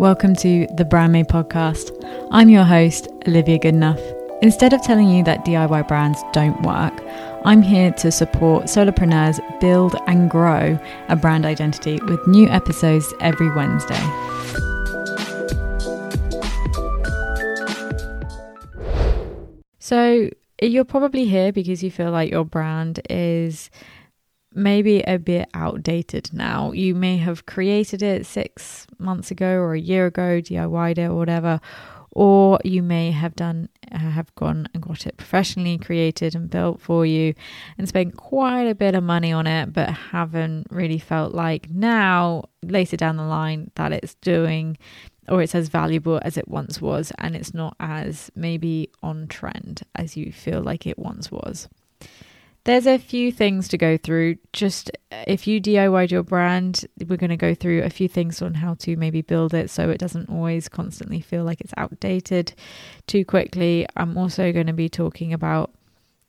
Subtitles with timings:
[0.00, 1.90] Welcome to the Brand Made podcast.
[2.30, 4.00] I'm your host, Olivia Goodenough.
[4.40, 6.94] Instead of telling you that DIY brands don't work,
[7.44, 10.78] I'm here to support solopreneurs build and grow
[11.10, 14.00] a brand identity with new episodes every Wednesday.
[19.80, 20.30] So,
[20.62, 23.68] you're probably here because you feel like your brand is
[24.52, 26.72] maybe a bit outdated now.
[26.72, 31.14] You may have created it six months ago or a year ago, DIYed it or
[31.14, 31.60] whatever,
[32.12, 36.80] or you may have done uh, have gone and got it professionally created and built
[36.80, 37.34] for you
[37.78, 42.44] and spent quite a bit of money on it but haven't really felt like now
[42.62, 44.76] later down the line that it's doing
[45.28, 49.82] or it's as valuable as it once was and it's not as maybe on trend
[49.94, 51.68] as you feel like it once was.
[52.64, 54.36] There's a few things to go through.
[54.52, 58.42] Just uh, if you DIYed your brand, we're going to go through a few things
[58.42, 62.52] on how to maybe build it so it doesn't always constantly feel like it's outdated
[63.06, 63.86] too quickly.
[63.96, 65.72] I'm also going to be talking about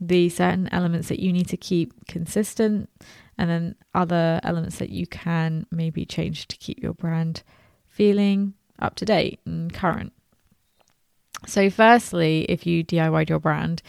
[0.00, 2.88] the certain elements that you need to keep consistent
[3.36, 7.42] and then other elements that you can maybe change to keep your brand
[7.88, 10.12] feeling up to date and current.
[11.46, 13.82] So, firstly, if you DIYed your brand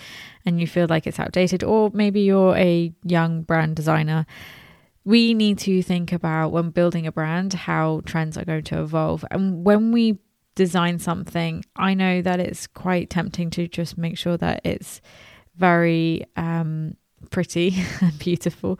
[0.45, 4.25] and you feel like it's outdated, or maybe you're a young brand designer,
[5.03, 9.25] we need to think about when building a brand how trends are going to evolve.
[9.31, 10.19] And when we
[10.55, 15.01] design something, I know that it's quite tempting to just make sure that it's
[15.55, 16.95] very um,
[17.29, 18.79] pretty and beautiful,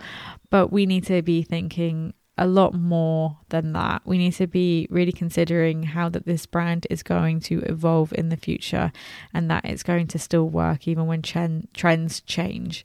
[0.49, 4.01] but we need to be thinking a lot more than that.
[4.03, 8.29] We need to be really considering how that this brand is going to evolve in
[8.29, 8.91] the future
[9.31, 12.83] and that it's going to still work even when chen- trends change.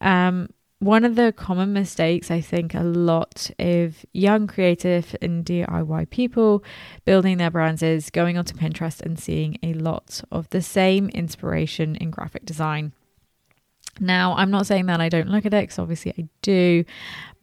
[0.00, 0.48] Um,
[0.80, 6.64] one of the common mistakes I think a lot of young creative and DIY people
[7.04, 11.94] building their brands is going onto Pinterest and seeing a lot of the same inspiration
[11.94, 12.90] in graphic design.
[14.00, 16.84] Now, I'm not saying that I don't look at it because obviously I do,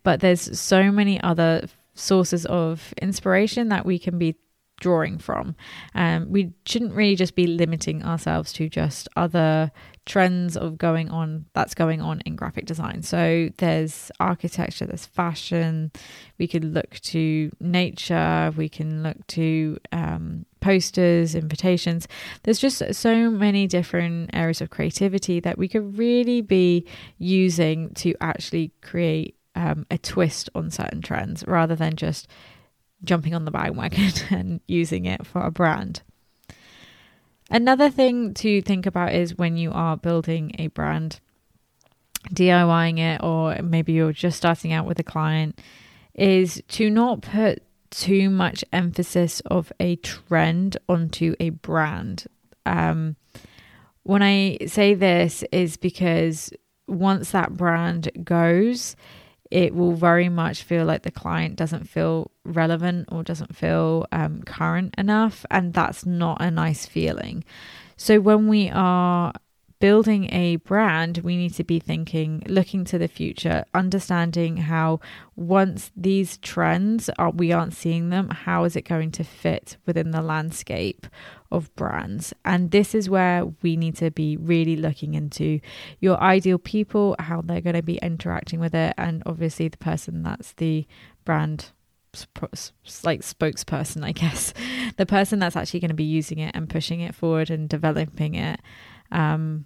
[0.05, 4.35] but there's so many other sources of inspiration that we can be
[4.79, 5.55] drawing from.
[5.95, 9.71] Um, we shouldn't really just be limiting ourselves to just other
[10.05, 13.01] trends of going on that's going on in graphic design.
[13.01, 15.91] So there's architecture, there's fashion.
[16.37, 18.53] We could look to nature.
[18.55, 22.07] We can look to um, posters, invitations.
[22.43, 26.85] There's just so many different areas of creativity that we could really be
[27.17, 32.27] using to actually create um, a twist on certain trends rather than just
[33.03, 36.01] jumping on the bandwagon and using it for a brand.
[37.49, 41.19] Another thing to think about is when you are building a brand,
[42.33, 45.61] DIYing it, or maybe you're just starting out with a client,
[46.15, 47.61] is to not put
[47.91, 52.25] too much emphasis of a trend onto a brand.
[52.65, 53.15] Um,
[54.03, 56.51] when I say this, is because
[56.87, 58.95] once that brand goes,
[59.51, 64.41] it will very much feel like the client doesn't feel relevant or doesn't feel um,
[64.43, 65.45] current enough.
[65.51, 67.43] And that's not a nice feeling.
[67.97, 69.33] So when we are
[69.79, 74.99] building a brand, we need to be thinking, looking to the future, understanding how
[75.35, 80.11] once these trends are, we aren't seeing them, how is it going to fit within
[80.11, 81.07] the landscape
[81.51, 82.33] of brands?
[82.43, 85.59] And this is where we need to be really looking into
[85.99, 90.23] your ideal people, how they're going to be interacting with it, and obviously the person
[90.23, 90.87] that's the
[91.25, 91.71] brand
[93.03, 94.53] like spokesperson, I guess,
[94.97, 98.35] the person that's actually going to be using it and pushing it forward and developing
[98.35, 98.61] it
[99.11, 99.65] um,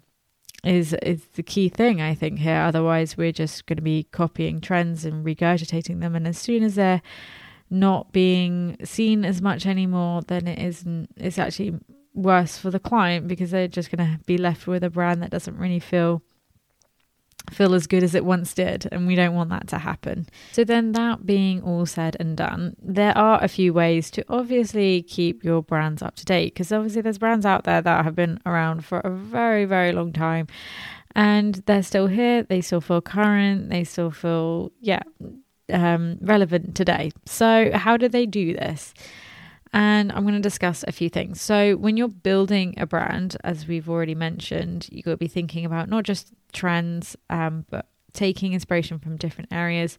[0.64, 2.60] is is the key thing I think here.
[2.60, 6.74] Otherwise, we're just going to be copying trends and regurgitating them, and as soon as
[6.74, 7.02] they're
[7.70, 11.10] not being seen as much anymore, then it isn't.
[11.16, 11.78] It's actually
[12.14, 15.30] worse for the client because they're just going to be left with a brand that
[15.30, 16.22] doesn't really feel
[17.50, 20.26] feel as good as it once did, and we don't want that to happen.
[20.52, 25.02] So, then that being all said and done, there are a few ways to obviously
[25.02, 28.38] keep your brands up to date because obviously there's brands out there that have been
[28.46, 30.46] around for a very, very long time
[31.14, 35.02] and they're still here, they still feel current, they still feel, yeah,
[35.72, 37.10] um, relevant today.
[37.26, 38.94] So, how do they do this?
[39.72, 41.40] And I'm going to discuss a few things.
[41.40, 45.64] So, when you're building a brand, as we've already mentioned, you've got to be thinking
[45.64, 49.98] about not just trends, um, but taking inspiration from different areas.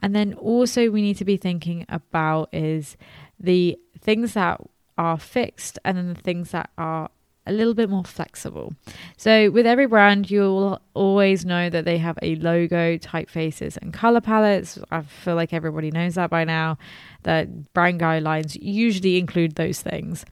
[0.00, 2.96] And then also, we need to be thinking about is
[3.38, 4.60] the things that
[4.96, 7.10] are fixed and then the things that are
[7.46, 8.74] a little bit more flexible.
[9.16, 14.20] So, with every brand, you'll always know that they have a logo, typefaces, and color
[14.20, 14.78] palettes.
[14.90, 16.78] I feel like everybody knows that by now.
[17.24, 20.24] That brand guidelines usually include those things.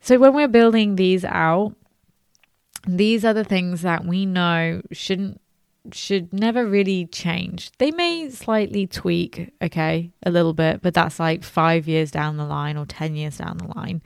[0.00, 1.74] So, when we're building these out,
[2.86, 5.40] these are the things that we know shouldn't
[5.94, 7.70] should never really change.
[7.78, 12.44] They may slightly tweak, okay, a little bit, but that's like five years down the
[12.44, 14.02] line or 10 years down the line.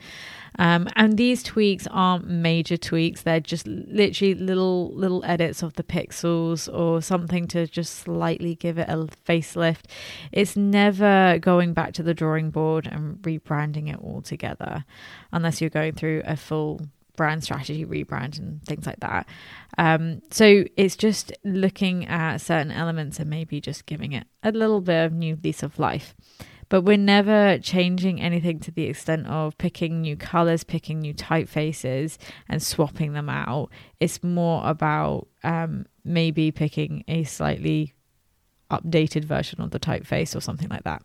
[0.59, 3.21] Um, and these tweaks aren't major tweaks.
[3.21, 8.77] They're just literally little little edits of the pixels or something to just slightly give
[8.77, 9.85] it a facelift.
[10.31, 14.85] It's never going back to the drawing board and rebranding it all together,
[15.31, 16.81] unless you're going through a full
[17.21, 19.27] brand strategy rebrand and things like that.
[19.77, 24.81] Um, so it's just looking at certain elements and maybe just giving it a little
[24.81, 26.15] bit of new lease of life.
[26.67, 32.17] But we're never changing anything to the extent of picking new colors, picking new typefaces,
[32.49, 33.69] and swapping them out.
[33.99, 37.93] It's more about um, maybe picking a slightly
[38.71, 41.03] updated version of the typeface or something like that.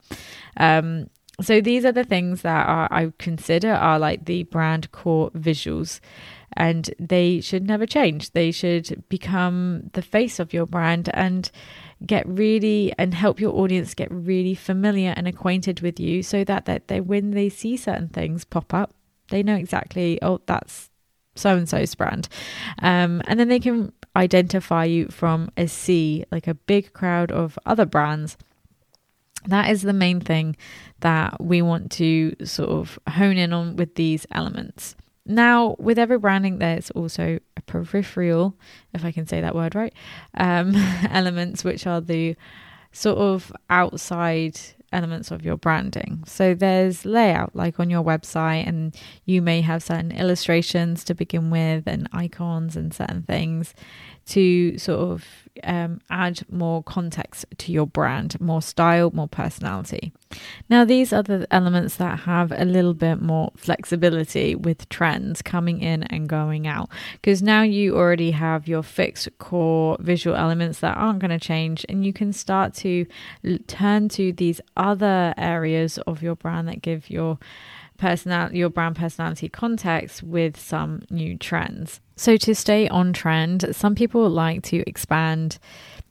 [0.57, 1.11] Um,
[1.41, 6.01] so these are the things that are, I consider are like the brand core visuals
[6.55, 8.31] and they should never change.
[8.31, 11.51] They should become the face of your brand and
[12.05, 16.65] get really and help your audience get really familiar and acquainted with you so that,
[16.65, 18.95] that they when they see certain things pop up,
[19.29, 20.91] they know exactly, oh, that's
[21.35, 22.29] so and so's brand.
[22.81, 27.59] Um, and then they can identify you from a sea, like a big crowd of
[27.67, 28.39] other brands
[29.47, 30.57] that is the main thing
[31.01, 34.97] that we want to sort of hone in on with these elements.
[35.25, 38.55] Now, with every branding, there's also a peripheral,
[38.95, 39.93] if I can say that word right,
[40.35, 40.75] um,
[41.11, 42.37] elements, which are the
[42.93, 44.59] sort of outside
[44.93, 46.23] elements of your branding.
[46.27, 48.95] So there's layout, like on your website, and
[49.25, 53.75] you may have certain illustrations to begin with, and icons and certain things
[54.27, 55.25] to sort of
[55.65, 60.13] um, add more context to your brand, more style, more personality.
[60.69, 65.81] Now, these are the elements that have a little bit more flexibility with trends coming
[65.81, 70.97] in and going out because now you already have your fixed core visual elements that
[70.97, 73.07] aren't going to change, and you can start to
[73.67, 77.39] turn to these other areas of your brand that give your
[77.99, 82.01] personal your brand personality context with some new trends.
[82.17, 85.59] So to stay on trend, some people like to expand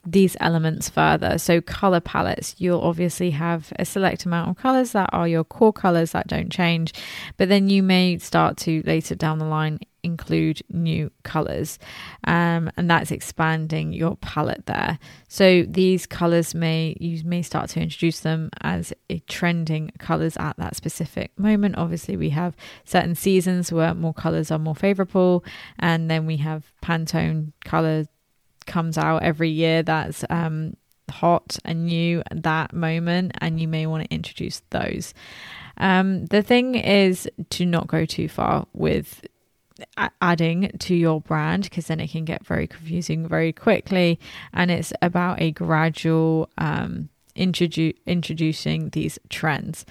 [0.06, 1.38] these elements further.
[1.38, 5.74] So, color palettes, you'll obviously have a select amount of colors that are your core
[5.74, 6.94] colors that don't change,
[7.38, 11.80] but then you may start to later down the line include new colors,
[12.26, 15.00] um, and that's expanding your palette there.
[15.28, 20.56] So, these colors may you may start to introduce them as a trending colors at
[20.58, 21.78] that specific moment.
[21.78, 22.56] Obviously, we have
[22.86, 25.44] certain seasons where more colors are more favorable,
[25.80, 28.06] and then we have Pantone color
[28.66, 30.76] comes out every year that's um,
[31.10, 35.14] hot and new at that moment, and you may want to introduce those.
[35.78, 39.26] Um, the thing is to not go too far with
[40.22, 44.20] adding to your brand because then it can get very confusing very quickly
[44.54, 49.86] and it's about a gradual um, introdu- introducing these trends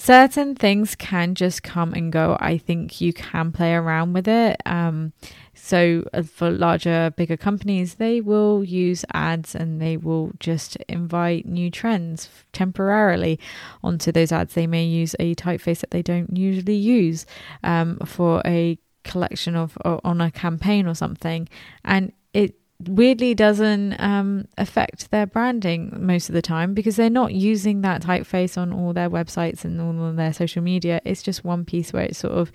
[0.00, 2.36] certain things can just come and go.
[2.40, 4.56] I think you can play around with it.
[4.64, 5.12] Um,
[5.52, 11.44] so, uh, for larger, bigger companies, they will use ads and they will just invite
[11.44, 13.38] new trends temporarily
[13.84, 14.54] onto those ads.
[14.54, 17.26] They may use a typeface that they don't usually use
[17.62, 21.48] um, for a collection of on a campaign or something,
[21.84, 27.34] and it weirdly doesn't um, affect their branding most of the time because they're not
[27.34, 31.00] using that typeface on all their websites and all their social media.
[31.04, 32.50] It's just one piece where it's sort of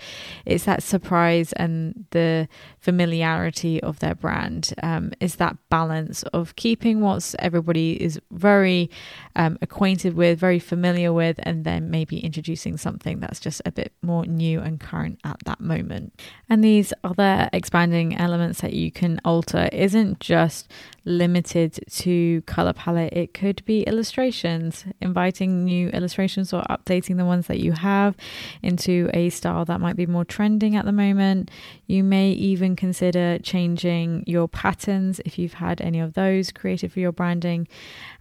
[0.46, 2.48] it's that surprise and the
[2.80, 4.74] familiarity of their brand.
[4.82, 8.90] Um, it's that balance of keeping what everybody is very
[9.36, 13.94] um, acquainted with, very familiar with, and then maybe introducing something that's just a bit
[14.02, 16.20] more new and current at that moment.
[16.50, 20.72] And these other expanding elements that you can alter isn't just
[21.06, 23.14] limited to color palette.
[23.14, 28.16] It could be illustrations, inviting new illustrations or updating the ones that you have
[28.62, 31.52] into a style that might be more trending at the moment.
[31.86, 37.00] You may even consider changing your patterns if you've had any of those created for
[37.00, 37.68] your branding.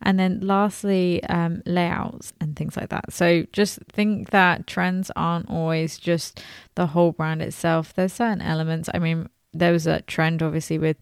[0.03, 3.13] And then lastly, um, layouts and things like that.
[3.13, 6.43] So just think that trends aren't always just
[6.75, 7.95] the whole brand itself.
[7.95, 8.91] There's certain elements.
[8.93, 10.96] I mean, there was a trend obviously with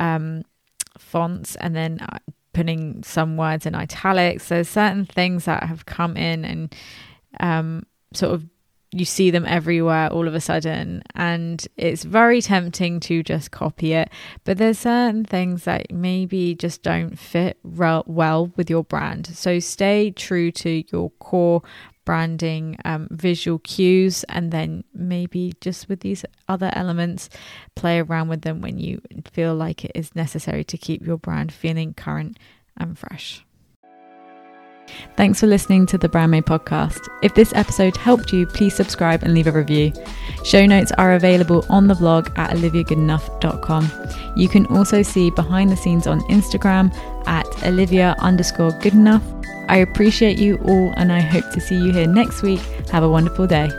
[0.00, 0.44] um,
[0.98, 2.18] fonts and then uh,
[2.52, 4.48] putting some words in italics.
[4.48, 6.74] There's certain things that have come in and
[7.40, 8.44] um, sort of
[8.90, 11.02] you see them everywhere all of a sudden.
[11.14, 14.10] And it's very tempting to just copy it.
[14.44, 19.26] But there's certain things that maybe just don't fit well with your brand.
[19.26, 21.62] So stay true to your core
[22.08, 27.28] branding um, visual cues and then maybe just with these other elements
[27.74, 28.98] play around with them when you
[29.30, 32.38] feel like it is necessary to keep your brand feeling current
[32.78, 33.44] and fresh
[35.18, 37.06] Thanks for listening to the Brand Made podcast.
[37.22, 39.92] If this episode helped you, please subscribe and leave a review.
[40.44, 43.92] Show notes are available on the blog at oliviagoodenough.com.
[44.34, 46.90] You can also see behind the scenes on Instagram
[47.26, 49.37] at olivia underscore goodenough.
[49.68, 52.60] I appreciate you all and I hope to see you here next week.
[52.90, 53.70] Have a wonderful day.